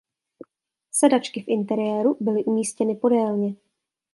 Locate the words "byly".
2.19-2.43